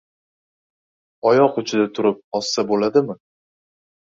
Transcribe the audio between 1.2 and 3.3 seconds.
Oyoq uchida turib ozsa bo‘ladimi?